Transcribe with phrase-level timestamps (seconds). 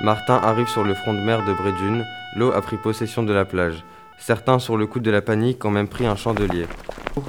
[0.00, 2.04] Martin arrive sur le front de mer de Brédune.
[2.36, 3.82] L'eau a pris possession de la plage.
[4.20, 6.66] Certains, sur le coup de la panique, ont même pris un chandelier.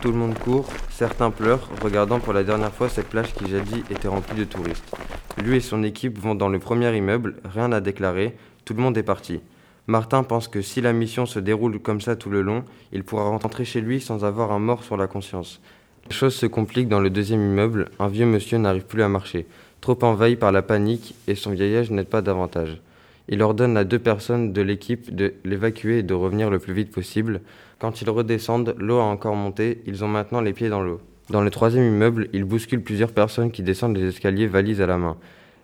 [0.00, 3.82] Tout le monde court, certains pleurent, regardant pour la dernière fois cette plage qui jadis
[3.90, 4.94] était remplie de touristes.
[5.42, 8.96] Lui et son équipe vont dans le premier immeuble, rien à déclarer, tout le monde
[8.96, 9.40] est parti.
[9.88, 13.24] Martin pense que si la mission se déroule comme ça tout le long, il pourra
[13.24, 15.60] rentrer chez lui sans avoir un mort sur la conscience.
[16.08, 19.46] Les choses se compliquent dans le deuxième immeuble, un vieux monsieur n'arrive plus à marcher,
[19.82, 22.80] trop envahi par la panique, et son vieillage n'aide pas davantage.
[23.28, 26.90] Il ordonne à deux personnes de l'équipe de l'évacuer et de revenir le plus vite
[26.90, 27.42] possible.
[27.78, 31.00] Quand ils redescendent, l'eau a encore monté, ils ont maintenant les pieds dans l'eau.
[31.30, 34.98] Dans le troisième immeuble, il bouscule plusieurs personnes qui descendent les escaliers valises à la
[34.98, 35.16] main.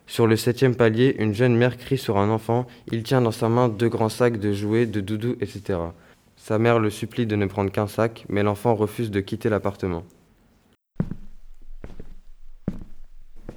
[0.07, 2.67] Sur le septième palier, une jeune mère crie sur un enfant.
[2.91, 5.79] Il tient dans sa main deux grands sacs de jouets, de doudous, etc.
[6.37, 10.05] Sa mère le supplie de ne prendre qu'un sac, mais l'enfant refuse de quitter l'appartement.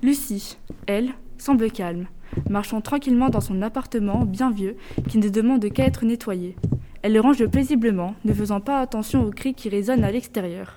[0.04, 0.58] Lucie,
[0.88, 2.08] elle, semble calme,
[2.50, 4.76] marchant tranquillement dans son appartement bien vieux
[5.08, 6.56] qui ne demande qu'à être nettoyé.
[7.04, 10.76] Elle le range paisiblement, ne faisant pas attention aux cris qui résonnent à l'extérieur.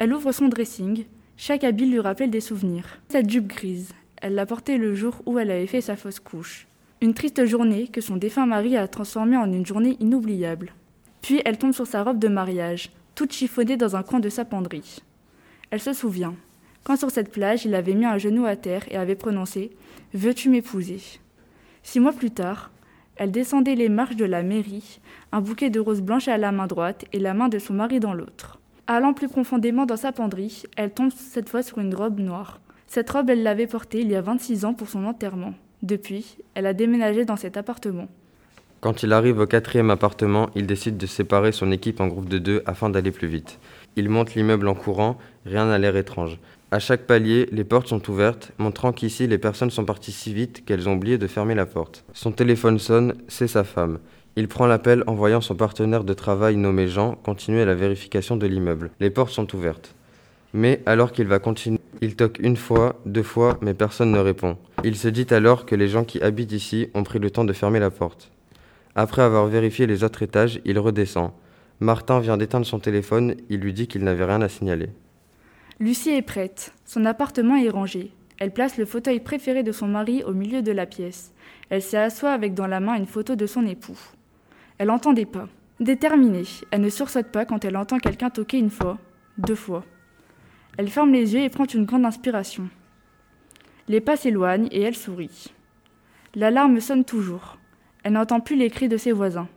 [0.00, 1.04] Elle ouvre son dressing.
[1.36, 2.98] Chaque habit lui rappelle des souvenirs.
[3.08, 6.66] Cette jupe grise, elle l'a portée le jour où elle avait fait sa fausse couche.
[7.00, 10.72] Une triste journée que son défunt mari a transformée en une journée inoubliable.
[11.22, 14.44] Puis elle tombe sur sa robe de mariage, toute chiffonnée dans un coin de sa
[14.44, 14.98] penderie.
[15.70, 16.34] Elle se souvient,
[16.84, 19.70] quand sur cette plage il avait mis un genou à terre et avait prononcé
[20.12, 21.00] Veux-tu m'épouser?
[21.82, 22.70] Six mois plus tard,
[23.16, 25.00] elle descendait les marches de la mairie,
[25.32, 28.00] un bouquet de roses blanches à la main droite et la main de son mari
[28.00, 28.60] dans l'autre.
[28.86, 32.60] Allant plus profondément dans sa penderie, elle tombe cette fois sur une robe noire,
[32.94, 35.54] cette robe, elle l'avait portée il y a 26 ans pour son enterrement.
[35.82, 38.06] Depuis, elle a déménagé dans cet appartement.
[38.80, 42.38] Quand il arrive au quatrième appartement, il décide de séparer son équipe en groupe de
[42.38, 43.58] deux afin d'aller plus vite.
[43.96, 46.38] Il monte l'immeuble en courant, rien n'a l'air étrange.
[46.74, 50.64] À chaque palier, les portes sont ouvertes, montrant qu'ici les personnes sont parties si vite
[50.64, 52.04] qu'elles ont oublié de fermer la porte.
[52.14, 54.00] Son téléphone sonne, c'est sa femme.
[54.34, 58.48] Il prend l'appel en voyant son partenaire de travail nommé Jean continuer la vérification de
[58.48, 58.90] l'immeuble.
[58.98, 59.94] Les portes sont ouvertes.
[60.52, 64.56] Mais alors qu'il va continuer, il toque une fois, deux fois, mais personne ne répond.
[64.82, 67.52] Il se dit alors que les gens qui habitent ici ont pris le temps de
[67.52, 68.32] fermer la porte.
[68.96, 71.30] Après avoir vérifié les autres étages, il redescend.
[71.78, 74.88] Martin vient d'éteindre son téléphone, il lui dit qu'il n'avait rien à signaler.
[75.84, 76.72] Lucie est prête.
[76.86, 78.10] Son appartement est rangé.
[78.38, 81.34] Elle place le fauteuil préféré de son mari au milieu de la pièce.
[81.68, 83.98] Elle s'y assoit avec dans la main une photo de son époux.
[84.78, 85.46] Elle entend des pas.
[85.80, 88.96] Déterminée, elle ne sursaute pas quand elle entend quelqu'un toquer une fois,
[89.36, 89.84] deux fois.
[90.78, 92.70] Elle ferme les yeux et prend une grande inspiration.
[93.86, 95.52] Les pas s'éloignent et elle sourit.
[96.34, 97.58] L'alarme sonne toujours.
[98.04, 99.48] Elle n'entend plus les cris de ses voisins.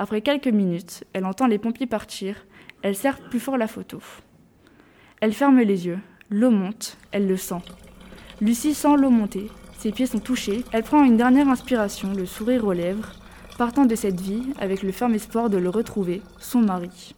[0.00, 2.46] Après quelques minutes, elle entend les pompiers partir.
[2.82, 4.00] Elle serre plus fort la photo.
[5.22, 6.00] Elle ferme les yeux.
[6.30, 6.96] L'eau monte.
[7.12, 7.62] Elle le sent.
[8.40, 9.52] Lucie sent l'eau monter.
[9.78, 10.64] Ses pieds sont touchés.
[10.72, 13.12] Elle prend une dernière inspiration, le sourire aux lèvres,
[13.56, 17.14] partant de cette vie avec le ferme espoir de le retrouver, son mari.